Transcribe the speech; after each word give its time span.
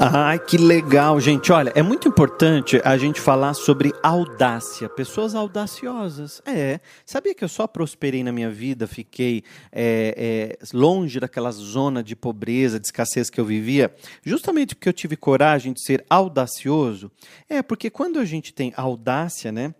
Ai, 0.00 0.38
que 0.38 0.56
legal, 0.56 1.18
gente. 1.18 1.50
Olha, 1.50 1.72
é 1.74 1.82
muito 1.82 2.06
importante 2.06 2.80
a 2.84 2.96
gente 2.96 3.20
falar 3.20 3.52
sobre 3.52 3.92
audácia, 4.00 4.88
pessoas 4.88 5.34
audaciosas. 5.34 6.40
É, 6.46 6.78
sabia 7.04 7.34
que 7.34 7.42
eu 7.42 7.48
só 7.48 7.66
prosperei 7.66 8.22
na 8.22 8.30
minha 8.30 8.48
vida, 8.48 8.86
fiquei 8.86 9.42
é, 9.72 10.56
é, 10.56 10.66
longe 10.72 11.18
daquela 11.18 11.50
zona 11.50 12.00
de 12.00 12.14
pobreza, 12.14 12.78
de 12.78 12.86
escassez 12.86 13.28
que 13.28 13.40
eu 13.40 13.44
vivia, 13.44 13.92
justamente 14.22 14.76
porque 14.76 14.88
eu 14.88 14.92
tive 14.92 15.16
coragem 15.16 15.72
de 15.72 15.82
ser 15.82 16.04
audacioso? 16.08 17.10
É, 17.48 17.60
porque 17.60 17.90
quando 17.90 18.20
a 18.20 18.24
gente 18.24 18.54
tem 18.54 18.72
audácia, 18.76 19.50
né? 19.50 19.74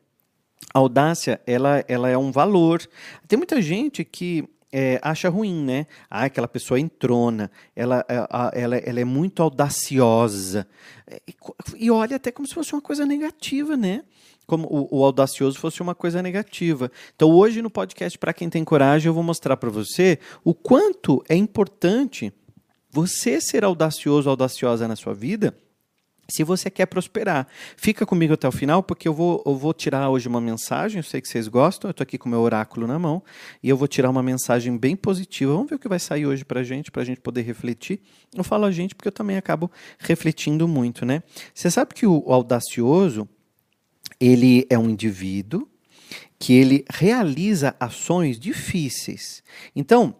A 0.74 0.80
audácia, 0.80 1.40
ela, 1.46 1.84
ela 1.86 2.08
é 2.08 2.18
um 2.18 2.32
valor. 2.32 2.82
Tem 3.28 3.36
muita 3.36 3.62
gente 3.62 4.04
que 4.04 4.48
é, 4.72 4.98
acha 5.02 5.28
ruim, 5.28 5.64
né? 5.64 5.86
Ah, 6.10 6.24
aquela 6.24 6.48
pessoa 6.48 6.78
entrona, 6.78 7.50
ela, 7.74 8.04
é, 8.08 8.62
ela, 8.62 8.76
ela 8.76 9.00
é 9.00 9.04
muito 9.04 9.42
audaciosa. 9.42 10.66
E, 11.26 11.34
e, 11.76 11.90
olha 11.90 12.16
até 12.16 12.30
como 12.30 12.46
se 12.46 12.54
fosse 12.54 12.72
uma 12.72 12.82
coisa 12.82 13.06
negativa, 13.06 13.76
né? 13.76 14.02
Como 14.46 14.66
o, 14.66 14.98
o 14.98 15.04
audacioso 15.04 15.58
fosse 15.58 15.80
uma 15.80 15.94
coisa 15.94 16.22
negativa. 16.22 16.90
Então, 17.14 17.30
hoje 17.30 17.62
no 17.62 17.70
podcast, 17.70 18.18
para 18.18 18.32
quem 18.32 18.48
tem 18.48 18.64
coragem, 18.64 19.08
eu 19.08 19.14
vou 19.14 19.22
mostrar 19.22 19.56
para 19.56 19.70
você 19.70 20.18
o 20.44 20.54
quanto 20.54 21.22
é 21.28 21.34
importante 21.34 22.32
você 22.90 23.40
ser 23.40 23.64
audacioso, 23.64 24.28
audaciosa 24.28 24.88
na 24.88 24.96
sua 24.96 25.14
vida 25.14 25.54
se 26.30 26.44
você 26.44 26.70
quer 26.70 26.86
prosperar. 26.86 27.48
Fica 27.76 28.04
comigo 28.04 28.34
até 28.34 28.46
o 28.46 28.52
final, 28.52 28.82
porque 28.82 29.08
eu 29.08 29.14
vou, 29.14 29.42
eu 29.46 29.56
vou 29.56 29.72
tirar 29.72 30.10
hoje 30.10 30.28
uma 30.28 30.40
mensagem. 30.40 30.98
Eu 30.98 31.02
sei 31.02 31.22
que 31.22 31.28
vocês 31.28 31.48
gostam, 31.48 31.88
eu 31.88 31.92
estou 31.92 32.02
aqui 32.02 32.18
com 32.18 32.28
o 32.28 32.30
meu 32.30 32.40
oráculo 32.40 32.86
na 32.86 32.98
mão, 32.98 33.22
e 33.62 33.68
eu 33.68 33.76
vou 33.76 33.88
tirar 33.88 34.10
uma 34.10 34.22
mensagem 34.22 34.76
bem 34.76 34.94
positiva. 34.94 35.54
Vamos 35.54 35.70
ver 35.70 35.76
o 35.76 35.78
que 35.78 35.88
vai 35.88 35.98
sair 35.98 36.26
hoje 36.26 36.44
para 36.44 36.60
a 36.60 36.62
gente, 36.62 36.90
para 36.90 37.00
a 37.00 37.04
gente 37.04 37.20
poder 37.20 37.42
refletir. 37.42 38.00
Eu 38.34 38.44
falo 38.44 38.66
a 38.66 38.70
gente 38.70 38.94
porque 38.94 39.08
eu 39.08 39.12
também 39.12 39.38
acabo 39.38 39.70
refletindo 39.98 40.68
muito, 40.68 41.06
né? 41.06 41.22
Você 41.54 41.70
sabe 41.70 41.94
que 41.94 42.06
o 42.06 42.22
audacioso, 42.26 43.26
ele 44.20 44.66
é 44.68 44.78
um 44.78 44.90
indivíduo 44.90 45.66
que 46.38 46.52
ele 46.52 46.84
realiza 46.90 47.74
ações 47.80 48.38
difíceis. 48.38 49.42
Então, 49.74 50.14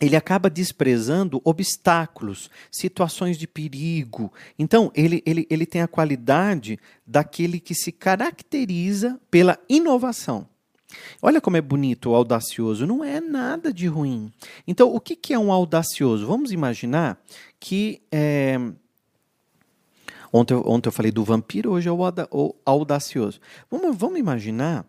ele 0.00 0.16
acaba 0.16 0.48
desprezando 0.48 1.40
obstáculos, 1.44 2.50
situações 2.70 3.36
de 3.36 3.46
perigo. 3.46 4.32
Então, 4.58 4.92
ele, 4.94 5.22
ele, 5.26 5.46
ele 5.50 5.66
tem 5.66 5.82
a 5.82 5.88
qualidade 5.88 6.78
daquele 7.06 7.58
que 7.58 7.74
se 7.74 7.90
caracteriza 7.90 9.20
pela 9.30 9.58
inovação. 9.68 10.46
Olha 11.20 11.40
como 11.40 11.56
é 11.56 11.60
bonito 11.60 12.10
o 12.10 12.14
audacioso, 12.14 12.86
não 12.86 13.04
é 13.04 13.20
nada 13.20 13.72
de 13.72 13.86
ruim. 13.86 14.32
Então, 14.66 14.94
o 14.94 15.00
que, 15.00 15.14
que 15.14 15.34
é 15.34 15.38
um 15.38 15.52
audacioso? 15.52 16.26
Vamos 16.26 16.52
imaginar 16.52 17.20
que. 17.60 18.00
É... 18.10 18.58
Ontem, 20.30 20.54
ontem 20.54 20.88
eu 20.88 20.92
falei 20.92 21.10
do 21.10 21.24
vampiro, 21.24 21.72
hoje 21.72 21.88
é 21.88 21.92
o 21.92 22.54
audacioso. 22.64 23.40
Vamos, 23.70 23.96
vamos 23.96 24.18
imaginar 24.18 24.84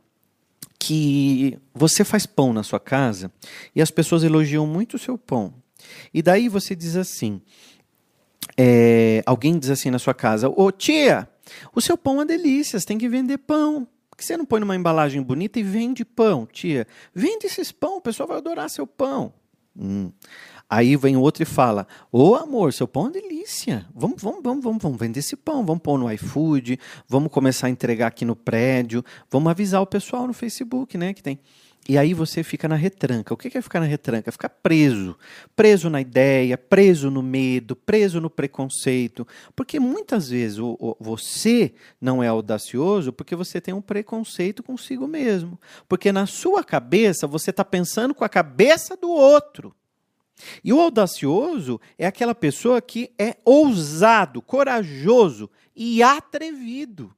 que 0.80 1.60
você 1.74 2.06
faz 2.06 2.26
pão 2.26 2.54
na 2.54 2.64
sua 2.64 2.80
casa 2.80 3.32
e 3.76 3.82
as 3.82 3.92
pessoas 3.92 4.24
elogiam 4.24 4.66
muito 4.66 4.96
o 4.96 5.00
seu 5.00 5.18
pão. 5.18 5.54
E 6.14 6.22
daí 6.22 6.48
você 6.48 6.76
diz 6.76 6.96
assim: 6.96 7.42
é, 8.58 9.22
alguém 9.26 9.60
diz 9.60 9.70
assim 9.70 9.92
na 9.92 10.00
sua 10.00 10.14
casa: 10.14 10.50
Ô 10.50 10.72
tia, 10.72 11.28
o 11.76 11.82
seu 11.82 11.98
pão 11.98 12.22
é 12.22 12.26
delícia, 12.26 12.80
você 12.80 12.86
tem 12.86 12.98
que 12.98 13.10
vender 13.10 13.38
pão. 13.40 13.88
Por 14.10 14.18
que 14.18 14.26
você 14.26 14.38
não 14.38 14.46
põe 14.46 14.60
numa 14.60 14.76
embalagem 14.76 15.22
bonita 15.22 15.60
e 15.60 15.64
vende 15.64 16.04
pão, 16.04 16.46
tia? 16.46 16.88
Vende 17.14 17.46
esses 17.46 17.72
pão, 17.72 17.98
o 17.98 18.02
pessoal 18.02 18.28
vai 18.28 18.38
adorar 18.38 18.70
seu 18.70 18.88
pão. 18.88 19.34
Hum. 19.78 20.12
Aí 20.70 20.96
vem 20.96 21.18
outro 21.18 21.42
e 21.42 21.46
fala: 21.46 21.88
Ô 22.12 22.36
amor, 22.36 22.72
seu 22.72 22.88
pão 22.88 23.08
é 23.08 23.12
delícia. 23.12 23.88
Vamos, 23.94 24.22
vamos, 24.22 24.44
vamos, 24.44 24.64
vamos, 24.64 24.84
vamos 24.84 25.00
vender 25.00 25.20
esse 25.20 25.36
pão. 25.36 25.66
Vamos 25.66 25.82
pôr 25.82 25.98
no 25.98 26.12
iFood, 26.12 26.80
vamos 27.08 27.32
começar 27.32 27.68
a 27.68 27.70
entregar 27.72 28.08
aqui 28.08 28.24
no 28.24 28.36
prédio, 28.36 29.04
vamos 29.32 29.50
avisar 29.50 29.82
o 29.82 29.88
pessoal 29.88 30.28
no 30.28 30.34
Facebook, 30.34 30.98
né? 30.98 31.14
Que 31.14 31.24
tem. 31.24 31.40
E 31.88 31.98
aí 31.98 32.14
você 32.14 32.44
fica 32.44 32.68
na 32.68 32.76
retranca. 32.76 33.34
O 33.34 33.38
que 33.38 33.58
é 33.58 33.62
ficar 33.64 33.80
na 33.80 33.88
retranca? 33.88 34.32
Ficar 34.32 34.50
preso. 34.50 35.18
Preso 35.56 35.90
na 35.90 36.00
ideia, 36.00 36.56
preso 36.56 37.10
no 37.10 37.24
medo, 37.24 37.76
preso 37.76 38.22
no 38.22 38.30
preconceito. 38.30 39.28
Porque 39.56 39.80
muitas 39.80 40.30
vezes 40.30 40.60
o, 40.60 40.78
o, 40.80 40.96
você 41.00 41.74
não 42.00 42.22
é 42.22 42.28
audacioso 42.28 43.12
porque 43.12 43.36
você 43.36 43.60
tem 43.60 43.74
um 43.74 43.82
preconceito 43.82 44.62
consigo 44.62 45.08
mesmo. 45.08 45.60
Porque 45.88 46.12
na 46.12 46.28
sua 46.28 46.64
cabeça 46.64 47.26
você 47.26 47.50
está 47.50 47.66
pensando 47.66 48.14
com 48.14 48.24
a 48.24 48.30
cabeça 48.30 48.96
do 48.96 49.10
outro. 49.10 49.74
E 50.64 50.72
o 50.72 50.80
audacioso 50.80 51.80
é 51.98 52.06
aquela 52.06 52.34
pessoa 52.34 52.82
que 52.82 53.12
é 53.18 53.38
ousado, 53.44 54.42
corajoso 54.42 55.50
e 55.76 56.02
atrevido. 56.02 57.14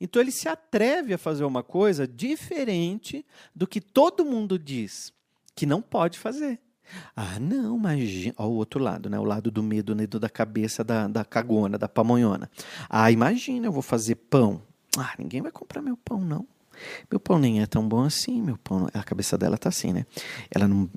Então 0.00 0.20
ele 0.20 0.32
se 0.32 0.48
atreve 0.48 1.14
a 1.14 1.18
fazer 1.18 1.44
uma 1.44 1.62
coisa 1.62 2.06
diferente 2.06 3.24
do 3.54 3.66
que 3.66 3.80
todo 3.80 4.24
mundo 4.24 4.58
diz 4.58 5.12
que 5.54 5.66
não 5.66 5.80
pode 5.80 6.18
fazer. 6.18 6.60
Ah, 7.14 7.38
não, 7.40 7.76
imagina. 7.76 8.34
Olha 8.38 8.48
o 8.48 8.54
outro 8.54 8.80
lado, 8.80 9.10
né? 9.10 9.18
O 9.18 9.24
lado 9.24 9.50
do 9.50 9.62
medo, 9.62 9.94
né? 9.94 10.06
da 10.06 10.28
cabeça 10.28 10.84
da, 10.84 11.08
da 11.08 11.24
cagona, 11.24 11.76
da 11.76 11.88
pamonhona. 11.88 12.50
Ah, 12.88 13.10
imagina, 13.10 13.66
eu 13.66 13.72
vou 13.72 13.82
fazer 13.82 14.14
pão. 14.14 14.62
Ah, 14.96 15.14
ninguém 15.18 15.42
vai 15.42 15.50
comprar 15.50 15.82
meu 15.82 15.96
pão, 15.96 16.20
não. 16.20 16.46
Meu 17.10 17.20
pão 17.20 17.38
nem 17.38 17.60
é 17.60 17.66
tão 17.66 17.86
bom 17.86 18.04
assim, 18.04 18.40
meu 18.42 18.56
pão. 18.58 18.88
A 18.92 19.02
cabeça 19.02 19.36
dela 19.36 19.56
tá 19.56 19.68
assim, 19.68 19.92
né? 19.92 20.06
Ela 20.50 20.66
não. 20.66 20.88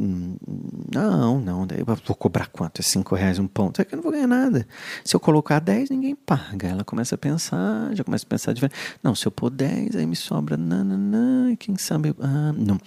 Não, 0.94 1.40
não. 1.40 1.68
Daí 1.68 1.80
eu 1.80 1.86
vou 1.86 2.16
cobrar 2.16 2.48
quanto? 2.48 2.80
É 2.80 2.84
cinco 2.84 3.16
reais 3.16 3.40
um 3.40 3.48
pão? 3.48 3.68
Até 3.68 3.84
que 3.84 3.94
eu 3.94 3.98
não 3.98 4.04
vou 4.04 4.12
ganhar 4.12 4.28
nada. 4.28 4.68
Se 5.04 5.16
eu 5.16 5.20
colocar 5.20 5.60
dez, 5.60 5.90
ninguém 5.90 6.16
paga. 6.16 6.68
Ela 6.68 6.84
começa 6.84 7.16
a 7.16 7.18
pensar, 7.18 7.94
já 7.94 8.04
começa 8.04 8.26
a 8.26 8.30
pensar 8.30 8.54
diferente. 8.54 8.78
Não, 9.04 9.16
se 9.16 9.26
eu 9.26 9.32
pôr 9.32 9.50
dez, 9.50 9.96
aí 9.96 10.06
me 10.06 10.16
sobra. 10.16 10.58
Nananã, 10.58 11.56
quem 11.56 11.78
sabe. 11.78 12.16
Ah, 12.20 12.54
não. 12.56 12.80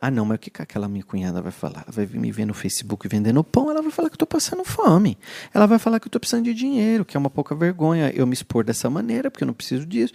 Ah, 0.00 0.10
não, 0.10 0.24
mas 0.24 0.36
o 0.36 0.38
que, 0.38 0.50
que 0.50 0.62
aquela 0.62 0.88
minha 0.88 1.04
cunhada 1.04 1.40
vai 1.42 1.52
falar? 1.52 1.84
Ela 1.86 1.92
vai 1.92 2.06
me 2.06 2.32
ver 2.32 2.44
no 2.44 2.54
Facebook 2.54 3.08
vendendo 3.08 3.42
pão, 3.44 3.70
ela 3.70 3.82
vai 3.82 3.90
falar 3.90 4.08
que 4.08 4.14
eu 4.14 4.18
tô 4.18 4.26
passando 4.26 4.64
fome. 4.64 5.18
Ela 5.52 5.66
vai 5.66 5.78
falar 5.78 6.00
que 6.00 6.06
eu 6.06 6.10
tô 6.10 6.20
precisando 6.20 6.44
de 6.44 6.54
dinheiro, 6.54 7.04
que 7.04 7.16
é 7.16 7.20
uma 7.20 7.30
pouca 7.30 7.54
vergonha 7.54 8.10
eu 8.14 8.26
me 8.26 8.32
expor 8.32 8.64
dessa 8.64 8.88
maneira, 8.88 9.30
porque 9.30 9.44
eu 9.44 9.46
não 9.46 9.54
preciso 9.54 9.86
disso. 9.86 10.14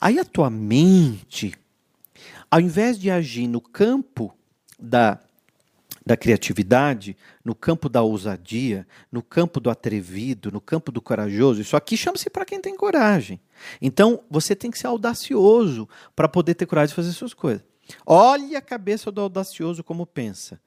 Aí 0.00 0.18
a 0.18 0.24
tua 0.24 0.50
mente 0.50 1.54
ao 2.52 2.60
invés 2.60 2.98
de 2.98 3.10
agir 3.10 3.48
no 3.48 3.62
campo 3.62 4.36
da, 4.78 5.18
da 6.04 6.18
criatividade, 6.18 7.16
no 7.42 7.54
campo 7.54 7.88
da 7.88 8.02
ousadia, 8.02 8.86
no 9.10 9.22
campo 9.22 9.58
do 9.58 9.70
atrevido, 9.70 10.52
no 10.52 10.60
campo 10.60 10.92
do 10.92 11.00
corajoso, 11.00 11.62
isso 11.62 11.78
aqui 11.78 11.96
chama-se 11.96 12.28
para 12.28 12.44
quem 12.44 12.60
tem 12.60 12.76
coragem. 12.76 13.40
Então, 13.80 14.22
você 14.30 14.54
tem 14.54 14.70
que 14.70 14.78
ser 14.78 14.86
audacioso 14.86 15.88
para 16.14 16.28
poder 16.28 16.52
ter 16.52 16.66
coragem 16.66 16.90
de 16.90 16.94
fazer 16.94 17.12
suas 17.12 17.32
coisas. 17.32 17.64
Olha 18.04 18.58
a 18.58 18.62
cabeça 18.62 19.10
do 19.10 19.22
audacioso 19.22 19.82
como 19.82 20.04
pensa. 20.04 20.60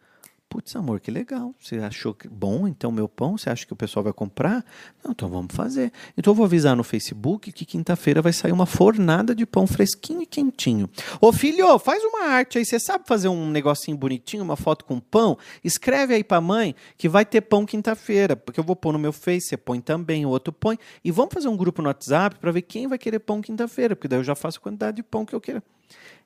Putz, 0.55 0.73
amor, 0.73 1.01
que 1.01 1.11
legal. 1.11 1.53
Você 1.59 1.75
achou 1.79 2.13
que 2.13 2.29
bom 2.29 2.65
então 2.65 2.89
meu 2.89 3.09
pão? 3.09 3.37
Você 3.37 3.49
acha 3.49 3.65
que 3.65 3.73
o 3.73 3.75
pessoal 3.75 4.05
vai 4.05 4.13
comprar? 4.13 4.63
Não, 5.03 5.11
então 5.11 5.27
vamos 5.27 5.53
fazer. 5.53 5.91
Então 6.17 6.31
eu 6.31 6.35
vou 6.35 6.45
avisar 6.45 6.77
no 6.77 6.83
Facebook 6.83 7.51
que 7.51 7.65
quinta-feira 7.65 8.21
vai 8.21 8.31
sair 8.31 8.53
uma 8.53 8.65
fornada 8.65 9.35
de 9.35 9.45
pão 9.45 9.67
fresquinho 9.67 10.21
e 10.21 10.25
quentinho. 10.25 10.89
Ô 11.19 11.33
filho, 11.33 11.77
faz 11.77 12.01
uma 12.05 12.27
arte 12.27 12.57
aí. 12.57 12.63
Você 12.63 12.79
sabe 12.79 13.03
fazer 13.05 13.27
um 13.27 13.51
negocinho 13.51 13.97
bonitinho, 13.97 14.43
uma 14.43 14.55
foto 14.55 14.85
com 14.85 14.97
pão? 14.97 15.37
Escreve 15.61 16.13
aí 16.13 16.23
pra 16.23 16.39
mãe 16.39 16.73
que 16.97 17.09
vai 17.09 17.25
ter 17.25 17.41
pão 17.41 17.65
quinta-feira. 17.65 18.37
Porque 18.37 18.57
eu 18.57 18.63
vou 18.63 18.77
pôr 18.77 18.93
no 18.93 18.99
meu 18.99 19.11
Face, 19.11 19.49
você 19.49 19.57
põe 19.57 19.81
também, 19.81 20.25
o 20.25 20.29
outro 20.29 20.53
põe. 20.53 20.79
E 21.03 21.11
vamos 21.11 21.33
fazer 21.33 21.49
um 21.49 21.57
grupo 21.57 21.81
no 21.81 21.89
WhatsApp 21.89 22.37
para 22.39 22.53
ver 22.53 22.61
quem 22.61 22.87
vai 22.87 22.97
querer 22.97 23.19
pão 23.19 23.41
quinta-feira. 23.41 23.93
Porque 23.93 24.07
daí 24.07 24.19
eu 24.19 24.23
já 24.23 24.35
faço 24.35 24.59
a 24.59 24.61
quantidade 24.61 24.95
de 24.95 25.03
pão 25.03 25.25
que 25.25 25.35
eu 25.35 25.41
quero. 25.41 25.61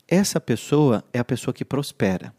Essa 0.08 0.40
pessoa 0.40 1.04
é 1.12 1.18
a 1.18 1.26
pessoa 1.26 1.52
que 1.52 1.66
prospera. 1.66 2.32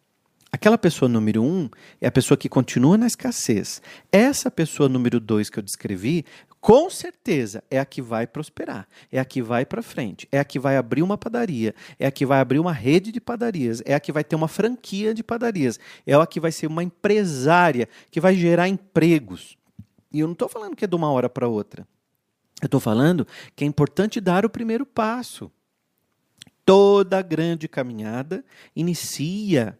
Aquela 0.53 0.77
pessoa 0.77 1.09
número 1.09 1.43
um 1.43 1.71
é 2.01 2.09
a 2.09 2.13
pessoa 2.13 2.37
que 2.37 2.49
continua 2.49 2.99
na 2.99 3.07
escassez. 3.07 3.81
Essa 4.11 4.51
pessoa 4.51 4.89
número 4.89 5.21
dois 5.21 5.49
que 5.49 5.59
eu 5.59 5.63
descrevi, 5.63 6.25
com 6.61 6.91
certeza 6.91 7.63
é 7.71 7.79
a 7.79 7.85
que 7.85 8.03
vai 8.03 8.27
prosperar, 8.27 8.87
é 9.11 9.19
a 9.19 9.25
que 9.25 9.41
vai 9.41 9.65
para 9.65 9.83
frente, 9.83 10.29
é 10.31 10.39
a 10.39 10.45
que 10.45 10.59
vai 10.59 10.77
abrir 10.77 11.03
uma 11.03 11.17
padaria, 11.17 11.75
é 11.99 12.07
a 12.07 12.11
que 12.11 12.27
vai 12.27 12.41
abrir 12.41 12.59
uma 12.59 12.73
rede 12.73 13.11
de 13.13 13.21
padarias, 13.21 13.81
é 13.87 13.95
a 13.95 14.01
que 14.01 14.13
vai 14.13 14.25
ter 14.25 14.37
uma 14.37 14.49
franquia 14.49 15.15
de 15.15 15.23
padarias, 15.23 15.79
é 16.07 16.15
a 16.15 16.27
que 16.27 16.41
vai 16.41 16.53
ser 16.53 16.67
uma 16.67 16.83
empresária 16.83 17.89
que 18.11 18.21
vai 18.21 18.35
gerar 18.35 18.69
empregos. 18.69 19.57
E 20.13 20.21
eu 20.21 20.27
não 20.27 20.35
estou 20.35 20.49
falando 20.49 20.77
que 20.77 20.85
é 20.85 20.89
de 20.89 20.97
uma 20.97 21.11
hora 21.11 21.31
para 21.31 21.49
outra. 21.49 21.87
Eu 22.61 22.67
estou 22.67 22.81
falando 22.81 23.27
que 23.57 23.65
é 23.65 23.67
importante 23.67 24.21
dar 24.21 24.45
o 24.45 24.51
primeiro 24.51 24.85
passo. 24.85 25.51
Toda 26.67 27.23
grande 27.23 27.67
caminhada 27.67 28.45
inicia 28.77 29.79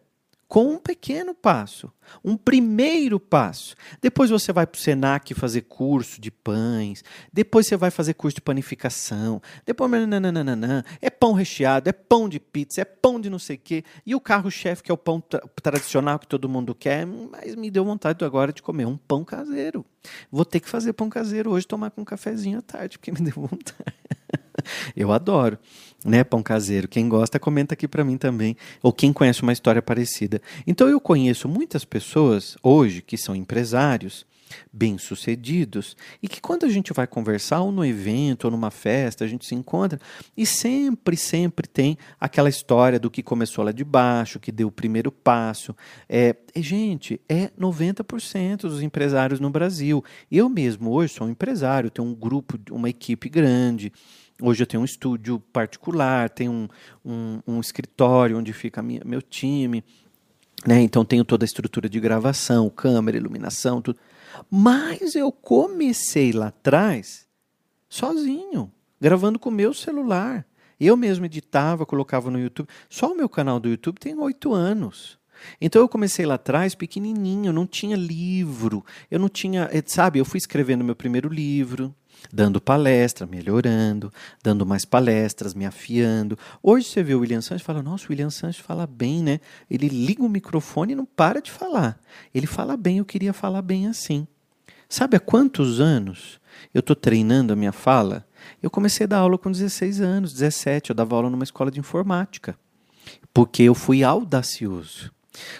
com 0.51 0.65
um 0.65 0.77
pequeno 0.77 1.33
passo, 1.33 1.89
um 2.21 2.35
primeiro 2.35 3.21
passo. 3.21 3.73
Depois 4.01 4.29
você 4.29 4.51
vai 4.51 4.67
para 4.67 4.77
o 4.77 4.81
Senac 4.81 5.33
fazer 5.33 5.61
curso 5.61 6.19
de 6.19 6.29
pães, 6.29 7.05
depois 7.31 7.67
você 7.67 7.77
vai 7.77 7.89
fazer 7.89 8.15
curso 8.15 8.35
de 8.35 8.41
panificação, 8.41 9.41
depois 9.65 9.89
nananana, 9.89 10.83
é 11.01 11.09
pão 11.09 11.31
recheado, 11.31 11.89
é 11.89 11.93
pão 11.93 12.27
de 12.27 12.37
pizza, 12.37 12.81
é 12.81 12.83
pão 12.83 13.17
de 13.17 13.29
não 13.29 13.39
sei 13.39 13.55
o 13.55 13.59
quê, 13.59 13.85
e 14.05 14.13
o 14.13 14.19
carro-chefe 14.19 14.83
que 14.83 14.91
é 14.91 14.93
o 14.93 14.97
pão 14.97 15.21
tra 15.21 15.39
tradicional 15.63 16.19
que 16.19 16.27
todo 16.27 16.49
mundo 16.49 16.75
quer, 16.75 17.07
mas 17.07 17.55
me 17.55 17.71
deu 17.71 17.85
vontade 17.85 18.21
agora 18.25 18.51
de 18.51 18.61
comer 18.61 18.85
um 18.85 18.97
pão 18.97 19.23
caseiro. 19.23 19.85
Vou 20.29 20.43
ter 20.43 20.59
que 20.59 20.67
fazer 20.67 20.91
pão 20.91 21.07
caseiro 21.07 21.49
hoje, 21.49 21.65
tomar 21.65 21.91
com 21.91 22.01
um 22.01 22.05
cafezinho 22.05 22.59
à 22.59 22.61
tarde, 22.61 22.97
porque 22.97 23.09
me 23.09 23.21
deu 23.21 23.35
vontade. 23.35 23.95
Eu 24.95 25.11
adoro, 25.11 25.57
né, 26.03 26.23
pão 26.23 26.41
caseiro. 26.41 26.87
Quem 26.87 27.07
gosta, 27.07 27.39
comenta 27.39 27.73
aqui 27.73 27.87
para 27.87 28.03
mim 28.03 28.17
também, 28.17 28.55
ou 28.81 28.91
quem 28.91 29.13
conhece 29.13 29.41
uma 29.41 29.53
história 29.53 29.81
parecida. 29.81 30.41
Então 30.65 30.87
eu 30.87 30.99
conheço 30.99 31.47
muitas 31.47 31.85
pessoas 31.85 32.57
hoje 32.63 33.01
que 33.01 33.17
são 33.17 33.35
empresários 33.35 34.25
bem-sucedidos 34.71 35.95
e 36.21 36.27
que 36.27 36.41
quando 36.41 36.65
a 36.65 36.69
gente 36.69 36.93
vai 36.93 37.07
conversar 37.07 37.61
ou 37.61 37.71
no 37.71 37.85
evento 37.85 38.45
ou 38.45 38.51
numa 38.51 38.71
festa, 38.71 39.23
a 39.23 39.27
gente 39.27 39.45
se 39.45 39.55
encontra 39.55 39.99
e 40.35 40.45
sempre, 40.45 41.15
sempre 41.15 41.67
tem 41.67 41.97
aquela 42.19 42.49
história 42.49 42.99
do 42.99 43.09
que 43.09 43.23
começou 43.23 43.63
lá 43.63 43.71
de 43.71 43.83
baixo, 43.83 44.39
que 44.39 44.51
deu 44.51 44.67
o 44.67 44.71
primeiro 44.71 45.11
passo. 45.11 45.75
É, 46.07 46.35
gente, 46.55 47.19
é 47.27 47.49
90% 47.59 48.61
dos 48.61 48.81
empresários 48.81 49.39
no 49.39 49.49
Brasil. 49.49 50.03
Eu 50.31 50.49
mesmo 50.49 50.91
hoje 50.91 51.13
sou 51.13 51.27
um 51.27 51.31
empresário, 51.31 51.89
tenho 51.89 52.07
um 52.07 52.15
grupo, 52.15 52.59
uma 52.71 52.89
equipe 52.89 53.29
grande, 53.29 53.91
Hoje 54.41 54.63
eu 54.63 54.67
tenho 54.67 54.81
um 54.81 54.85
estúdio 54.85 55.39
particular, 55.53 56.29
tenho 56.29 56.51
um, 56.51 56.67
um, 57.05 57.41
um 57.47 57.59
escritório 57.59 58.37
onde 58.37 58.51
fica 58.51 58.81
minha, 58.81 59.01
meu 59.05 59.21
time, 59.21 59.83
né? 60.65 60.81
então 60.81 61.05
tenho 61.05 61.23
toda 61.23 61.43
a 61.43 61.45
estrutura 61.45 61.87
de 61.87 61.99
gravação, 61.99 62.69
câmera, 62.69 63.17
iluminação, 63.17 63.81
tudo. 63.81 63.99
Mas 64.49 65.15
eu 65.15 65.31
comecei 65.31 66.31
lá 66.31 66.47
atrás 66.47 67.27
sozinho, 67.87 68.71
gravando 68.99 69.37
com 69.37 69.49
o 69.49 69.53
meu 69.53 69.73
celular. 69.73 70.45
Eu 70.79 70.97
mesmo 70.97 71.25
editava, 71.25 71.85
colocava 71.85 72.31
no 72.31 72.39
YouTube. 72.39 72.67
Só 72.89 73.11
o 73.11 73.15
meu 73.15 73.29
canal 73.29 73.59
do 73.59 73.69
YouTube 73.69 73.99
tem 73.99 74.17
oito 74.17 74.53
anos. 74.53 75.19
Então 75.59 75.81
eu 75.81 75.89
comecei 75.89 76.25
lá 76.25 76.35
atrás 76.35 76.73
pequenininho, 76.73 77.53
não 77.53 77.67
tinha 77.67 77.95
livro, 77.95 78.83
eu 79.09 79.19
não 79.19 79.29
tinha, 79.29 79.69
eh, 79.71 79.83
sabe, 79.85 80.19
eu 80.19 80.25
fui 80.25 80.37
escrevendo 80.37 80.83
meu 80.83 80.95
primeiro 80.95 81.29
livro, 81.29 81.93
dando 82.31 82.59
palestra, 82.59 83.25
melhorando, 83.25 84.11
dando 84.43 84.65
mais 84.65 84.85
palestras, 84.85 85.53
me 85.53 85.65
afiando. 85.65 86.37
Hoje 86.61 86.87
você 86.87 87.03
vê 87.03 87.15
o 87.15 87.19
William 87.19 87.41
Sanches 87.41 87.61
e 87.61 87.65
fala: 87.65 87.81
Nossa, 87.81 88.05
o 88.05 88.09
William 88.09 88.29
Sanches 88.29 88.63
fala 88.63 88.85
bem, 88.85 89.23
né? 89.23 89.39
Ele 89.69 89.87
liga 89.87 90.23
o 90.23 90.29
microfone 90.29 90.93
e 90.93 90.95
não 90.95 91.05
para 91.05 91.41
de 91.41 91.51
falar. 91.51 91.99
Ele 92.33 92.47
fala 92.47 92.75
bem, 92.75 92.97
eu 92.97 93.05
queria 93.05 93.33
falar 93.33 93.61
bem 93.61 93.87
assim. 93.87 94.27
Sabe 94.89 95.15
há 95.15 95.19
quantos 95.19 95.79
anos 95.79 96.39
eu 96.73 96.81
estou 96.81 96.95
treinando 96.95 97.53
a 97.53 97.55
minha 97.55 97.71
fala? 97.71 98.27
Eu 98.61 98.69
comecei 98.69 99.05
a 99.05 99.07
dar 99.07 99.19
aula 99.19 99.37
com 99.37 99.51
16 99.51 100.01
anos, 100.01 100.33
17. 100.33 100.89
Eu 100.89 100.95
dava 100.95 101.15
aula 101.15 101.29
numa 101.29 101.43
escola 101.43 101.71
de 101.71 101.79
informática, 101.79 102.57
porque 103.33 103.63
eu 103.63 103.73
fui 103.73 104.03
audacioso. 104.03 105.11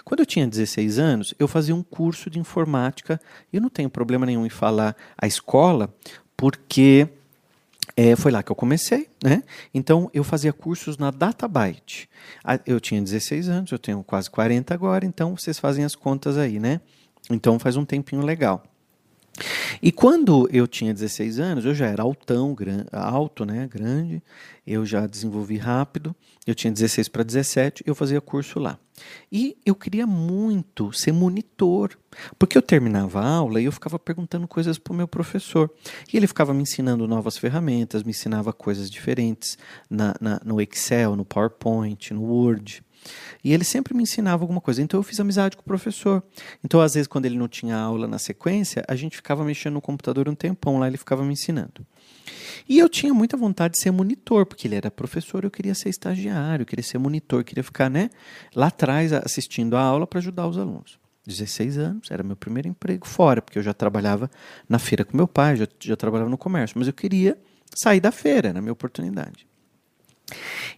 Quando 0.04 0.20
eu 0.20 0.26
tinha 0.26 0.48
16 0.48 1.00
anos, 1.00 1.34
eu 1.40 1.48
fazia 1.48 1.74
um 1.74 1.82
curso 1.82 2.30
de 2.30 2.40
informática. 2.40 3.20
E 3.52 3.56
eu 3.58 3.62
não 3.62 3.70
tenho 3.70 3.90
problema 3.90 4.26
nenhum 4.26 4.46
em 4.46 4.50
falar 4.50 4.96
a 5.18 5.26
escola, 5.26 5.94
porque 6.42 7.08
é, 7.96 8.16
foi 8.16 8.32
lá 8.32 8.42
que 8.42 8.52
eu 8.52 8.56
comecei, 8.56 9.08
né? 9.24 9.44
Então 9.72 10.10
eu 10.12 10.24
fazia 10.24 10.52
cursos 10.52 10.98
na 10.98 11.12
Databyte. 11.12 12.10
Eu 12.66 12.80
tinha 12.80 13.00
16 13.00 13.48
anos, 13.48 13.72
eu 13.72 13.78
tenho 13.78 14.02
quase 14.02 14.28
40 14.28 14.74
agora, 14.74 15.06
então 15.06 15.38
vocês 15.38 15.60
fazem 15.60 15.86
as 15.86 15.94
contas 15.94 16.40
aí, 16.40 16.60
né? 16.60 16.82
Então 17.30 17.60
faz 17.60 17.78
um 17.78 17.86
tempinho 17.86 18.24
legal. 18.24 18.64
E 19.82 19.92
quando 19.92 20.48
eu 20.52 20.68
tinha 20.68 20.94
16 20.94 21.40
anos, 21.40 21.66
eu 21.66 21.74
já 21.74 21.88
era 21.88 22.04
altão, 22.04 22.56
alto, 22.92 23.46
né, 23.46 23.68
grande, 23.68 24.22
eu 24.66 24.86
já 24.86 25.08
desenvolvi 25.08 25.58
rápido, 25.58 26.16
eu 26.46 26.54
tinha 26.54 26.72
16 26.72 27.08
para 27.08 27.24
17, 27.24 27.84
eu 27.86 27.96
fazia 27.96 28.22
curso 28.22 28.60
lá. 28.60 28.78
E 29.32 29.58
eu 29.66 29.74
queria 29.74 30.06
muito 30.06 30.94
ser 30.94 31.12
monitor, 31.12 31.98
porque 32.38 32.58
eu 32.58 32.62
terminava 32.62 33.22
a 33.22 33.28
aula 33.28 33.60
e 33.60 33.66
eu 33.66 33.72
ficava 33.72 33.98
perguntando 33.98 34.48
coisas 34.48 34.78
para 34.78 34.94
o 34.94 34.96
meu 34.96 35.08
professor. 35.08 35.72
E 36.12 36.18
ele 36.18 36.28
ficava 36.28 36.54
me 36.54 36.62
ensinando 36.62 37.08
novas 37.08 37.38
ferramentas, 37.38 38.04
me 38.04 38.12
ensinava 38.12 38.54
coisas 38.54 38.90
diferentes 38.90 39.58
na, 39.90 40.14
na, 40.22 40.42
no 40.46 40.62
Excel, 40.62 41.16
no 41.16 41.26
PowerPoint, 41.26 42.14
no 42.14 42.24
Word. 42.24 42.84
E 43.44 43.54
ele 43.54 43.64
sempre 43.64 43.94
me 43.94 44.04
ensinava 44.04 44.44
alguma 44.44 44.62
coisa. 44.62 44.82
Então 44.82 45.00
eu 45.00 45.04
fiz 45.04 45.20
amizade 45.20 45.56
com 45.56 45.62
o 45.62 45.66
professor. 45.66 46.24
Então, 46.64 46.80
às 46.80 46.94
vezes, 46.94 47.08
quando 47.08 47.26
ele 47.26 47.38
não 47.38 47.48
tinha 47.48 47.76
aula 47.76 48.08
na 48.08 48.20
sequência, 48.20 48.84
a 48.88 48.96
gente 48.96 49.16
ficava 49.16 49.44
mexendo 49.44 49.74
no 49.74 49.82
computador 49.82 50.30
um 50.30 50.36
tempão 50.36 50.78
lá, 50.80 50.88
ele 50.88 50.98
ficava 50.98 51.24
me 51.24 51.34
ensinando. 51.34 51.86
E 52.70 52.80
eu 52.80 52.88
tinha 52.88 53.14
muita 53.14 53.36
vontade 53.36 53.74
de 53.74 53.82
ser 53.82 53.92
monitor, 53.92 54.46
porque 54.46 54.68
ele 54.68 54.76
era 54.76 54.92
professor, 54.92 55.44
eu 55.44 55.52
queria 55.52 55.74
ser 55.74 55.90
estagiário, 55.90 56.64
eu 56.64 56.66
queria 56.66 56.84
ser 56.84 56.98
monitor, 56.98 57.44
queria 57.44 57.64
ficar 57.64 57.90
né, 57.90 58.10
lá 58.56 58.68
atrás 58.68 59.12
assistindo 59.12 59.76
a 59.76 59.82
aula 59.82 60.06
para 60.06 60.20
ajudar 60.20 60.48
os 60.48 60.58
alunos. 60.58 61.00
16 61.26 61.78
anos, 61.78 62.12
era 62.12 62.24
meu 62.24 62.36
primeiro 62.36 62.68
emprego 62.68 63.08
fora, 63.08 63.42
porque 63.42 63.58
eu 63.58 63.64
já 63.64 63.74
trabalhava 63.74 64.30
na 64.68 64.80
feira 64.80 65.06
com 65.06 65.16
meu 65.16 65.28
pai, 65.28 65.56
já, 65.56 65.68
já 65.80 65.96
trabalhava 65.96 66.30
no 66.30 66.38
comércio, 66.38 66.78
mas 66.78 66.88
eu 66.88 66.94
queria 66.94 67.38
sair 67.76 68.00
da 68.00 68.12
feira, 68.12 68.50
era 68.50 68.60
a 68.60 68.62
minha 68.62 68.74
oportunidade. 68.74 69.48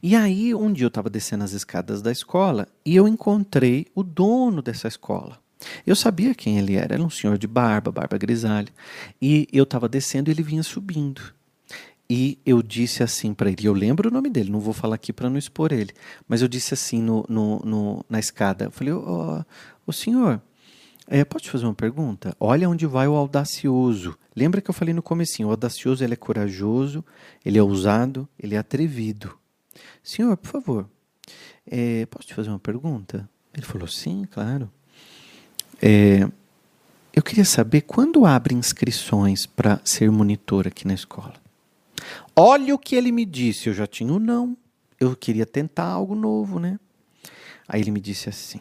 E 0.06 0.18
aí, 0.18 0.54
um 0.54 0.74
dia 0.74 0.84
eu 0.84 0.90
estava 0.90 1.10
descendo 1.10 1.46
as 1.46 1.54
escadas 1.54 2.02
da 2.02 2.12
escola 2.12 2.68
e 2.86 2.94
eu 2.94 3.08
encontrei 3.08 3.88
o 3.96 4.04
dono 4.04 4.62
dessa 4.62 4.86
escola. 4.86 5.40
Eu 5.88 5.96
sabia 5.96 6.36
quem 6.36 6.58
ele 6.60 6.76
era, 6.76 6.96
era 6.96 7.02
um 7.02 7.10
senhor 7.10 7.38
de 7.38 7.48
barba, 7.48 7.90
barba 7.90 8.18
grisalha. 8.18 8.68
E 9.22 9.48
eu 9.54 9.64
estava 9.64 9.88
descendo 9.88 10.30
e 10.30 10.34
ele 10.34 10.44
vinha 10.44 10.62
subindo. 10.62 11.22
E 12.10 12.38
eu 12.46 12.62
disse 12.62 13.02
assim 13.02 13.34
para 13.34 13.50
ele, 13.50 13.66
eu 13.66 13.72
lembro 13.72 14.10
o 14.10 14.12
nome 14.12 14.30
dele, 14.30 14.52
não 14.52 14.60
vou 14.60 14.74
falar 14.74 14.96
aqui 14.96 15.14
para 15.14 15.30
não 15.30 15.38
expor 15.38 15.72
ele, 15.72 15.94
mas 16.28 16.42
eu 16.42 16.50
disse 16.50 16.74
assim 16.74 17.02
no, 17.02 17.26
no, 17.30 17.60
no 17.60 18.06
na 18.10 18.20
escada, 18.20 18.66
eu 18.66 18.72
falei, 18.72 18.92
ô 18.92 19.04
oh, 19.08 19.44
oh, 19.88 19.92
senhor, 19.94 20.42
é, 21.08 21.26
fazer 21.50 21.64
uma 21.64 21.74
pergunta? 21.74 22.36
Olha 22.42 22.70
onde 22.70 22.86
vai 22.86 23.08
o 23.08 23.16
audacioso. 23.16 24.18
Lembra 24.36 24.60
que 24.60 24.70
eu 24.70 24.74
falei 24.74 24.94
no 24.94 25.02
comecinho, 25.02 25.48
o 25.48 25.52
audacioso 25.52 26.04
ele 26.04 26.14
é 26.14 26.18
corajoso, 26.18 27.06
ele 27.46 27.58
é 27.58 27.64
ousado, 27.64 28.28
ele 28.38 28.56
é 28.56 28.58
atrevido. 28.58 29.42
Senhor, 30.02 30.36
por 30.38 30.50
favor, 30.50 30.90
é, 31.66 32.06
posso 32.08 32.28
te 32.28 32.34
fazer 32.34 32.50
uma 32.50 32.60
pergunta? 32.60 33.30
Ele 33.54 33.66
falou, 33.66 33.88
sim, 33.88 34.26
claro. 34.30 34.72
É, 35.82 36.28
eu 37.14 37.22
queria 37.22 37.46
saber 37.46 37.82
quando 37.82 38.26
abre 38.26 38.56
inscrições 38.56 39.46
para 39.46 39.80
ser 39.84 40.10
monitor 40.10 40.68
aqui 40.68 40.88
na 40.88 40.94
escola. 40.94 41.36
Olha 42.36 42.74
o 42.74 42.80
que 42.80 42.96
ele 42.96 43.12
me 43.12 43.26
disse, 43.26 43.70
eu 43.70 43.74
já 43.74 43.86
tinha 43.86 44.12
um 44.12 44.20
não. 44.20 44.58
Eu 45.00 45.16
queria 45.16 45.46
tentar 45.46 45.86
algo 45.86 46.16
novo, 46.16 46.60
né? 46.60 46.80
Aí 47.68 47.82
ele 47.82 47.92
me 47.92 48.00
disse 48.00 48.30
assim: 48.30 48.60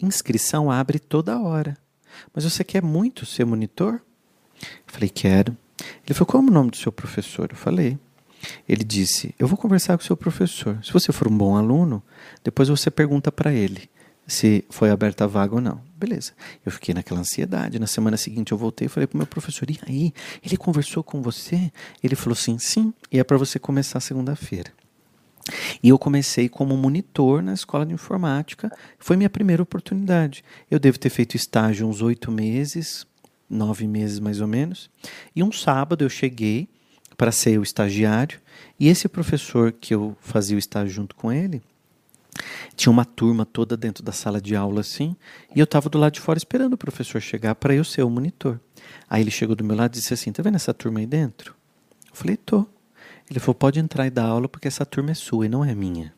inscrição 0.00 0.70
abre 0.70 0.98
toda 0.98 1.40
hora. 1.40 1.76
Mas 2.32 2.44
você 2.44 2.62
quer 2.64 2.82
muito 2.82 3.26
ser 3.26 3.44
monitor? 3.44 4.00
Eu 4.62 4.92
falei, 4.92 5.08
quero. 5.08 5.56
Ele 6.04 6.14
falou, 6.14 6.26
qual 6.26 6.42
é 6.42 6.46
o 6.46 6.50
nome 6.50 6.70
do 6.70 6.76
seu 6.76 6.92
professor? 6.92 7.48
Eu 7.50 7.56
falei. 7.56 7.98
Ele 8.68 8.84
disse: 8.84 9.34
Eu 9.38 9.46
vou 9.46 9.56
conversar 9.56 9.96
com 9.96 10.02
o 10.02 10.06
seu 10.06 10.16
professor. 10.16 10.78
Se 10.84 10.92
você 10.92 11.12
for 11.12 11.28
um 11.28 11.36
bom 11.36 11.56
aluno, 11.56 12.02
depois 12.42 12.68
você 12.68 12.90
pergunta 12.90 13.30
para 13.30 13.52
ele 13.52 13.88
se 14.26 14.64
foi 14.70 14.90
aberta 14.90 15.24
a 15.24 15.26
vaga 15.26 15.54
ou 15.54 15.60
não. 15.60 15.80
Beleza. 15.96 16.32
Eu 16.64 16.72
fiquei 16.72 16.94
naquela 16.94 17.20
ansiedade. 17.20 17.78
Na 17.78 17.86
semana 17.86 18.16
seguinte 18.16 18.52
eu 18.52 18.58
voltei 18.58 18.86
e 18.86 18.88
falei 18.88 19.06
para 19.06 19.16
o 19.16 19.18
meu 19.18 19.26
professor: 19.26 19.68
E 19.70 19.78
aí? 19.86 20.12
Ele 20.44 20.56
conversou 20.56 21.02
com 21.02 21.20
você? 21.22 21.70
Ele 22.02 22.16
falou 22.16 22.34
assim: 22.34 22.58
Sim. 22.58 22.92
E 23.10 23.18
é 23.18 23.24
para 23.24 23.36
você 23.36 23.58
começar 23.58 24.00
segunda-feira. 24.00 24.72
E 25.82 25.90
eu 25.90 25.98
comecei 25.98 26.48
como 26.48 26.76
monitor 26.76 27.42
na 27.42 27.52
escola 27.52 27.84
de 27.84 27.92
informática. 27.92 28.72
Foi 28.98 29.16
minha 29.16 29.28
primeira 29.28 29.62
oportunidade. 29.62 30.42
Eu 30.70 30.78
devo 30.78 30.98
ter 30.98 31.10
feito 31.10 31.36
estágio 31.36 31.86
uns 31.86 32.00
oito 32.00 32.32
meses, 32.32 33.06
nove 33.48 33.86
meses 33.86 34.18
mais 34.18 34.40
ou 34.40 34.48
menos. 34.48 34.90
E 35.36 35.42
um 35.42 35.52
sábado 35.52 36.02
eu 36.02 36.08
cheguei 36.08 36.68
para 37.16 37.32
ser 37.32 37.58
o 37.58 37.62
estagiário. 37.62 38.40
E 38.78 38.88
esse 38.88 39.08
professor 39.08 39.72
que 39.72 39.94
eu 39.94 40.16
fazia 40.20 40.56
o 40.56 40.58
estágio 40.58 40.92
junto 40.92 41.14
com 41.14 41.32
ele, 41.32 41.62
tinha 42.76 42.90
uma 42.90 43.04
turma 43.04 43.44
toda 43.44 43.76
dentro 43.76 44.02
da 44.02 44.12
sala 44.12 44.40
de 44.40 44.56
aula 44.56 44.80
assim, 44.80 45.16
e 45.54 45.60
eu 45.60 45.64
estava 45.64 45.88
do 45.88 45.98
lado 45.98 46.14
de 46.14 46.20
fora 46.20 46.36
esperando 46.36 46.74
o 46.74 46.78
professor 46.78 47.20
chegar 47.20 47.54
para 47.54 47.74
eu 47.74 47.84
ser 47.84 48.02
o 48.02 48.10
monitor. 48.10 48.60
Aí 49.08 49.22
ele 49.22 49.30
chegou 49.30 49.54
do 49.54 49.64
meu 49.64 49.76
lado 49.76 49.94
e 49.94 49.98
disse 49.98 50.12
assim: 50.12 50.32
"Tá 50.32 50.42
vendo 50.42 50.56
essa 50.56 50.74
turma 50.74 50.98
aí 50.98 51.06
dentro?" 51.06 51.54
Eu 52.10 52.16
falei: 52.16 52.36
"Tô". 52.36 52.66
Ele 53.30 53.38
falou: 53.38 53.54
"Pode 53.54 53.78
entrar 53.78 54.06
e 54.06 54.10
dar 54.10 54.24
aula 54.24 54.48
porque 54.48 54.68
essa 54.68 54.84
turma 54.84 55.12
é 55.12 55.14
sua 55.14 55.46
e 55.46 55.48
não 55.48 55.64
é 55.64 55.74
minha". 55.74 56.12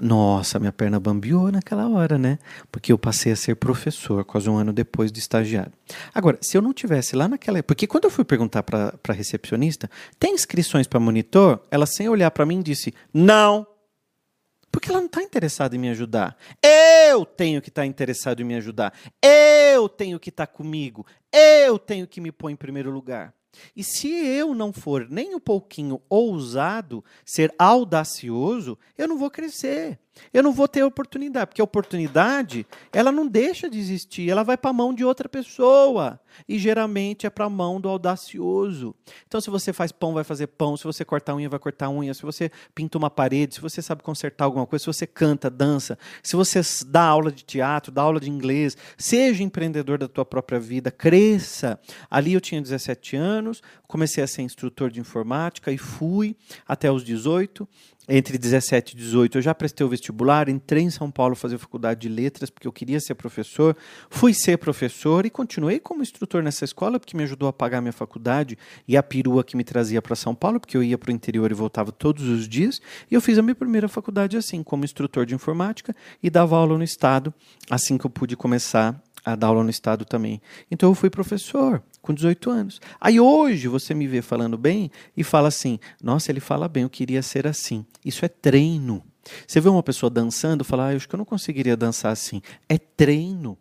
Nossa, 0.00 0.58
minha 0.58 0.72
perna 0.72 0.98
bambiou 0.98 1.50
naquela 1.50 1.88
hora, 1.88 2.18
né? 2.18 2.38
Porque 2.70 2.92
eu 2.92 2.98
passei 2.98 3.32
a 3.32 3.36
ser 3.36 3.56
professor 3.56 4.24
quase 4.24 4.48
um 4.48 4.56
ano 4.56 4.72
depois 4.72 5.12
de 5.12 5.18
estagiário. 5.18 5.72
Agora, 6.14 6.38
se 6.40 6.56
eu 6.56 6.62
não 6.62 6.72
tivesse 6.72 7.14
lá 7.14 7.28
naquela 7.28 7.62
porque 7.62 7.86
quando 7.86 8.04
eu 8.04 8.10
fui 8.10 8.24
perguntar 8.24 8.62
para 8.62 8.94
a 9.08 9.12
recepcionista, 9.12 9.90
tem 10.18 10.34
inscrições 10.34 10.86
para 10.86 11.00
monitor? 11.00 11.60
Ela, 11.70 11.86
sem 11.86 12.08
olhar 12.08 12.30
para 12.30 12.46
mim, 12.46 12.60
disse: 12.60 12.94
não. 13.12 13.64
Por 13.64 14.80
Porque 14.80 14.90
ela 14.90 15.00
não 15.00 15.06
está 15.06 15.22
interessada 15.22 15.76
em 15.76 15.78
me 15.78 15.90
ajudar. 15.90 16.36
Eu 16.62 17.26
tenho 17.26 17.60
que 17.60 17.68
estar 17.68 17.82
tá 17.82 17.86
interessado 17.86 18.40
em 18.40 18.44
me 18.44 18.54
ajudar. 18.54 18.94
Eu 19.22 19.86
tenho 19.88 20.18
que 20.18 20.30
estar 20.30 20.46
tá 20.46 20.52
comigo. 20.52 21.06
Eu 21.30 21.78
tenho 21.78 22.06
que 22.06 22.20
me 22.20 22.32
pôr 22.32 22.50
em 22.50 22.56
primeiro 22.56 22.90
lugar. 22.90 23.34
E 23.76 23.84
se 23.84 24.08
eu 24.08 24.54
não 24.54 24.72
for 24.72 25.08
nem 25.08 25.34
um 25.34 25.40
pouquinho 25.40 26.00
ousado, 26.08 27.04
ser 27.24 27.54
audacioso, 27.58 28.78
eu 28.96 29.08
não 29.08 29.18
vou 29.18 29.30
crescer. 29.30 29.98
Eu 30.32 30.42
não 30.42 30.52
vou 30.52 30.68
ter 30.68 30.82
oportunidade, 30.82 31.46
porque 31.46 31.60
a 31.60 31.64
oportunidade, 31.64 32.66
ela 32.92 33.10
não 33.10 33.26
deixa 33.26 33.68
de 33.68 33.78
existir, 33.78 34.28
ela 34.30 34.42
vai 34.42 34.56
para 34.56 34.70
a 34.70 34.72
mão 34.74 34.94
de 34.94 35.04
outra 35.04 35.28
pessoa. 35.28 36.20
E 36.48 36.58
geralmente 36.58 37.26
é 37.26 37.30
para 37.30 37.44
a 37.44 37.50
mão 37.50 37.80
do 37.80 37.88
audacioso. 37.88 38.94
Então, 39.26 39.40
se 39.40 39.50
você 39.50 39.72
faz 39.72 39.92
pão, 39.92 40.14
vai 40.14 40.24
fazer 40.24 40.46
pão. 40.48 40.76
Se 40.76 40.84
você 40.84 41.04
cortar 41.04 41.34
unha, 41.34 41.48
vai 41.48 41.58
cortar 41.58 41.90
unha. 41.90 42.14
Se 42.14 42.22
você 42.22 42.50
pinta 42.74 42.96
uma 42.96 43.10
parede, 43.10 43.54
se 43.54 43.60
você 43.60 43.82
sabe 43.82 44.02
consertar 44.02 44.46
alguma 44.46 44.66
coisa, 44.66 44.82
se 44.82 44.86
você 44.86 45.06
canta, 45.06 45.50
dança, 45.50 45.98
se 46.22 46.36
você 46.36 46.60
dá 46.86 47.02
aula 47.02 47.30
de 47.30 47.44
teatro, 47.44 47.92
dá 47.92 48.02
aula 48.02 48.20
de 48.20 48.30
inglês, 48.30 48.76
seja 48.96 49.42
empreendedor 49.42 49.98
da 49.98 50.08
tua 50.08 50.24
própria 50.24 50.58
vida, 50.58 50.90
cresça. 50.90 51.78
Ali 52.10 52.32
eu 52.32 52.40
tinha 52.40 52.60
17 52.60 53.16
anos, 53.16 53.62
comecei 53.86 54.22
a 54.24 54.26
ser 54.26 54.42
instrutor 54.42 54.90
de 54.90 55.00
informática 55.00 55.70
e 55.70 55.78
fui 55.78 56.36
até 56.66 56.90
os 56.90 57.04
18 57.04 57.68
entre 58.14 58.36
17 58.36 58.92
e 58.92 58.96
18, 58.98 59.38
eu 59.38 59.42
já 59.42 59.54
prestei 59.54 59.86
o 59.86 59.88
vestibular, 59.88 60.46
entrei 60.50 60.82
em 60.82 60.90
São 60.90 61.10
Paulo 61.10 61.34
fazer 61.34 61.56
faculdade 61.56 62.00
de 62.00 62.10
letras, 62.10 62.50
porque 62.50 62.68
eu 62.68 62.72
queria 62.72 63.00
ser 63.00 63.14
professor, 63.14 63.74
fui 64.10 64.34
ser 64.34 64.58
professor 64.58 65.24
e 65.24 65.30
continuei 65.30 65.80
como 65.80 66.02
instrutor 66.02 66.42
nessa 66.42 66.62
escola, 66.62 67.00
porque 67.00 67.16
me 67.16 67.22
ajudou 67.22 67.48
a 67.48 67.54
pagar 67.54 67.80
minha 67.80 67.90
faculdade 67.92 68.58
e 68.86 68.98
a 68.98 69.02
perua 69.02 69.42
que 69.42 69.56
me 69.56 69.64
trazia 69.64 70.02
para 70.02 70.14
São 70.14 70.34
Paulo, 70.34 70.60
porque 70.60 70.76
eu 70.76 70.82
ia 70.82 70.98
para 70.98 71.08
o 71.08 71.14
interior 71.14 71.50
e 71.50 71.54
voltava 71.54 71.90
todos 71.90 72.28
os 72.28 72.46
dias. 72.46 72.82
E 73.10 73.14
eu 73.14 73.20
fiz 73.22 73.38
a 73.38 73.42
minha 73.42 73.54
primeira 73.54 73.88
faculdade 73.88 74.36
assim, 74.36 74.62
como 74.62 74.84
instrutor 74.84 75.24
de 75.24 75.34
informática 75.34 75.96
e 76.22 76.28
dava 76.28 76.54
aula 76.54 76.76
no 76.76 76.84
Estado, 76.84 77.32
assim 77.70 77.96
que 77.96 78.04
eu 78.04 78.10
pude 78.10 78.36
começar 78.36 79.02
a 79.24 79.34
dar 79.34 79.48
aula 79.48 79.64
no 79.64 79.70
Estado 79.70 80.04
também. 80.04 80.40
Então 80.70 80.90
eu 80.90 80.94
fui 80.94 81.10
professor 81.10 81.82
com 82.00 82.12
18 82.12 82.50
anos. 82.50 82.80
Aí 83.00 83.20
hoje 83.20 83.68
você 83.68 83.94
me 83.94 84.06
vê 84.06 84.20
falando 84.22 84.58
bem 84.58 84.90
e 85.16 85.22
fala 85.22 85.48
assim: 85.48 85.78
nossa, 86.02 86.30
ele 86.30 86.40
fala 86.40 86.68
bem, 86.68 86.82
eu 86.82 86.90
queria 86.90 87.22
ser 87.22 87.46
assim. 87.46 87.84
Isso 88.04 88.24
é 88.24 88.28
treino. 88.28 89.02
Você 89.46 89.60
vê 89.60 89.68
uma 89.68 89.82
pessoa 89.82 90.10
dançando, 90.10 90.64
fala, 90.64 90.88
ah, 90.88 90.92
eu 90.92 90.96
acho 90.96 91.08
que 91.08 91.14
eu 91.14 91.18
não 91.18 91.24
conseguiria 91.24 91.76
dançar 91.76 92.12
assim. 92.12 92.42
É 92.68 92.76
treino. 92.76 93.56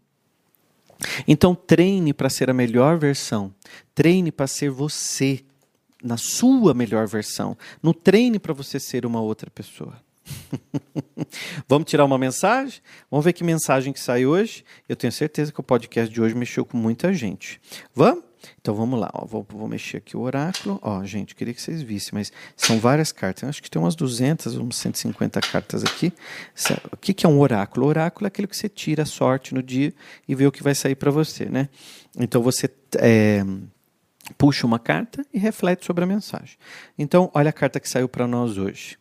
Então 1.28 1.56
treine 1.56 2.14
para 2.14 2.30
ser 2.30 2.50
a 2.50 2.54
melhor 2.54 2.98
versão. 2.98 3.54
Treine 3.94 4.32
para 4.32 4.48
ser 4.48 4.70
você 4.70 5.44
na 6.04 6.18
sua 6.18 6.74
melhor 6.74 7.08
versão. 7.08 7.58
Não 7.82 7.94
treine 7.94 8.40
para 8.40 8.54
você 8.54 8.80
ser 8.80 9.06
uma 9.06 9.22
outra 9.22 9.50
pessoa. 9.52 9.96
Vamos 11.68 11.90
tirar 11.90 12.06
uma 12.06 12.18
mensagem? 12.18 12.82
Vamos 13.10 13.26
ver 13.26 13.34
que 13.34 13.44
mensagem 13.44 13.94
que 13.94 14.00
sai 14.00 14.26
hoje. 14.26 14.64
Eu 14.88 14.96
tenho 14.96 15.12
certeza 15.12 15.52
que 15.52 15.60
o 15.60 15.64
podcast 15.64 16.14
de 16.14 16.22
hoje 16.22 16.36
mexeu 16.36 16.66
com 16.66 16.78
muita 16.78 17.14
gente. 17.14 17.60
Vamos? 17.94 18.24
Então 18.60 18.74
vamos 18.74 19.00
lá, 19.00 19.10
ó, 19.14 19.26
vou, 19.26 19.46
vou, 19.48 19.68
mexer 19.68 19.98
aqui 19.98 20.18
o 20.18 20.22
oráculo. 20.22 20.80
Ó, 20.82 21.04
gente, 21.04 21.36
queria 21.36 21.54
que 21.54 21.62
vocês 21.62 21.82
vissem, 21.82 22.12
mas 22.14 22.32
são 22.56 22.80
várias 22.80 23.12
cartas. 23.12 23.44
Eu 23.44 23.50
acho 23.50 23.62
que 23.62 23.70
tem 23.70 23.82
umas 23.82 23.96
200, 23.96 24.56
umas 24.56 24.78
150 24.78 25.40
cartas 25.42 25.84
aqui. 25.84 26.12
O 26.92 26.98
que, 26.98 27.14
que 27.14 27.26
é 27.26 27.30
um 27.30 27.40
oráculo? 27.40 27.86
O 27.86 27.90
oráculo 27.90 28.26
é 28.26 28.30
aquele 28.30 28.48
que 28.48 28.58
você 28.58 28.68
tira 28.68 29.04
a 29.04 29.06
sorte 29.06 29.54
no 29.54 29.62
dia 29.62 29.94
e 30.28 30.36
vê 30.36 30.46
o 30.46 30.52
que 30.52 30.64
vai 30.64 30.74
sair 30.74 30.96
para 30.96 31.12
você, 31.12 31.46
né? 31.46 31.70
Então 32.18 32.42
você 32.42 32.70
é, 32.98 33.44
puxa 34.38 34.66
uma 34.66 34.80
carta 34.80 35.26
e 35.34 35.40
reflete 35.40 35.86
sobre 35.86 36.04
a 36.04 36.08
mensagem. 36.08 36.58
Então, 36.98 37.30
olha 37.34 37.50
a 37.50 37.54
carta 37.54 37.80
que 37.80 37.90
saiu 37.90 38.10
para 38.10 38.28
nós 38.28 38.58
hoje. 38.58 38.98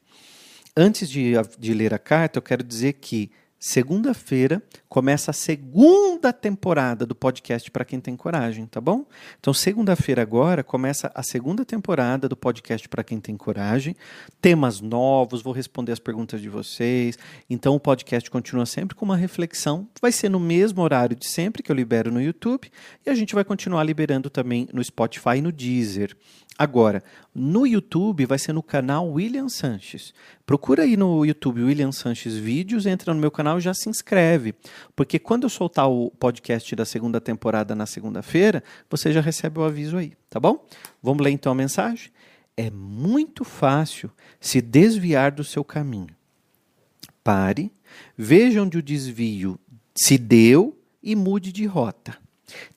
Antes 0.76 1.10
de, 1.10 1.32
de 1.58 1.74
ler 1.74 1.92
a 1.92 1.98
carta, 1.98 2.38
eu 2.38 2.42
quero 2.42 2.62
dizer 2.62 2.94
que 2.94 3.30
segunda-feira 3.58 4.62
começa 4.88 5.30
a 5.30 5.34
segunda 5.34 6.32
temporada 6.32 7.04
do 7.04 7.14
podcast 7.14 7.70
para 7.70 7.84
quem 7.84 8.00
tem 8.00 8.16
coragem, 8.16 8.64
tá 8.66 8.80
bom? 8.80 9.04
Então, 9.38 9.52
segunda-feira 9.52 10.22
agora 10.22 10.64
começa 10.64 11.12
a 11.14 11.22
segunda 11.22 11.62
temporada 11.62 12.26
do 12.26 12.34
podcast 12.34 12.88
para 12.88 13.04
quem 13.04 13.20
tem 13.20 13.36
coragem. 13.36 13.94
Temas 14.40 14.80
novos, 14.80 15.42
vou 15.42 15.52
responder 15.52 15.92
as 15.92 15.98
perguntas 15.98 16.40
de 16.40 16.48
vocês. 16.48 17.18
Então, 17.50 17.74
o 17.74 17.80
podcast 17.80 18.30
continua 18.30 18.64
sempre 18.64 18.96
com 18.96 19.04
uma 19.04 19.16
reflexão. 19.16 19.86
Vai 20.00 20.10
ser 20.10 20.30
no 20.30 20.40
mesmo 20.40 20.80
horário 20.80 21.14
de 21.14 21.26
sempre 21.26 21.62
que 21.62 21.70
eu 21.70 21.76
libero 21.76 22.10
no 22.10 22.22
YouTube 22.22 22.70
e 23.04 23.10
a 23.10 23.14
gente 23.14 23.34
vai 23.34 23.44
continuar 23.44 23.84
liberando 23.84 24.30
também 24.30 24.68
no 24.72 24.82
Spotify 24.82 25.36
e 25.36 25.42
no 25.42 25.52
Deezer. 25.52 26.16
Agora, 26.58 27.02
no 27.34 27.66
YouTube 27.66 28.26
vai 28.26 28.38
ser 28.38 28.52
no 28.52 28.62
canal 28.62 29.10
William 29.10 29.48
Sanches. 29.48 30.12
Procura 30.44 30.82
aí 30.82 30.96
no 30.96 31.24
YouTube 31.24 31.62
William 31.62 31.90
Sanches 31.90 32.36
Vídeos, 32.36 32.84
entra 32.84 33.14
no 33.14 33.20
meu 33.20 33.30
canal 33.30 33.58
e 33.58 33.62
já 33.62 33.72
se 33.72 33.88
inscreve. 33.88 34.54
Porque 34.94 35.18
quando 35.18 35.44
eu 35.44 35.48
soltar 35.48 35.88
o 35.88 36.10
podcast 36.10 36.76
da 36.76 36.84
segunda 36.84 37.20
temporada 37.20 37.74
na 37.74 37.86
segunda-feira, 37.86 38.62
você 38.90 39.10
já 39.10 39.22
recebe 39.22 39.58
o 39.58 39.64
aviso 39.64 39.96
aí, 39.96 40.12
tá 40.28 40.38
bom? 40.38 40.66
Vamos 41.02 41.24
ler 41.24 41.30
então 41.30 41.52
a 41.52 41.54
mensagem? 41.54 42.10
É 42.56 42.70
muito 42.70 43.42
fácil 43.42 44.10
se 44.38 44.60
desviar 44.60 45.32
do 45.32 45.42
seu 45.42 45.64
caminho. 45.64 46.14
Pare, 47.24 47.72
veja 48.16 48.62
onde 48.62 48.76
o 48.76 48.82
desvio 48.82 49.58
se 49.94 50.18
deu 50.18 50.78
e 51.02 51.16
mude 51.16 51.52
de 51.52 51.64
rota. 51.64 52.18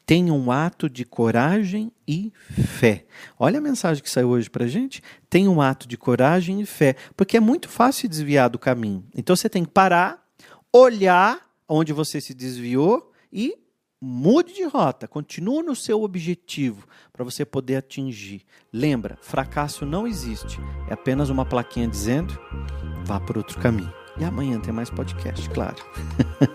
Tenha 0.06 0.34
um 0.34 0.52
ato 0.52 0.90
de 0.90 1.06
coragem 1.06 1.92
e 2.08 2.32
fé. 2.50 3.06
Olha 3.40 3.60
a 3.60 3.62
mensagem 3.62 4.04
que 4.04 4.10
saiu 4.10 4.30
hoje 4.30 4.50
para 4.50 4.68
gente. 4.68 5.02
Tenha 5.30 5.50
um 5.50 5.62
ato 5.62 5.88
de 5.88 5.98
coragem 5.98 6.60
e 6.62 6.66
fé, 6.66 6.96
porque 7.16 7.38
é 7.38 7.40
muito 7.40 7.70
fácil 7.70 8.10
desviar 8.10 8.50
do 8.50 8.60
caminho. 8.60 9.06
Então 9.16 9.36
você 9.36 9.48
tem 9.48 9.64
que 9.64 9.72
parar, 9.72 10.26
olhar 10.72 11.40
onde 11.68 11.94
você 11.94 12.20
se 12.20 12.34
desviou 12.34 13.12
e 13.32 13.58
mude 14.02 14.54
de 14.54 14.66
rota. 14.66 15.08
Continue 15.08 15.64
no 15.64 15.76
seu 15.76 16.04
objetivo 16.04 16.86
para 17.14 17.24
você 17.24 17.46
poder 17.46 17.78
atingir. 17.78 18.44
Lembra, 18.72 19.18
fracasso 19.22 19.86
não 19.86 20.06
existe. 20.06 20.60
É 20.90 20.94
apenas 20.94 21.30
uma 21.30 21.46
plaquinha 21.46 21.88
dizendo: 21.88 22.38
vá 23.06 23.20
por 23.22 23.38
outro 23.38 23.58
caminho. 23.60 23.94
E 24.20 24.24
amanhã 24.26 24.60
tem 24.60 24.74
mais 24.74 24.90
podcast, 24.90 25.50
claro. 25.50 25.78